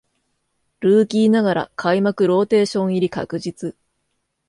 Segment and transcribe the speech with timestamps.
[0.79, 3.75] ルーキーながら開幕ローテーション入り確実